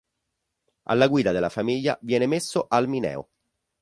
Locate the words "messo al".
2.25-2.87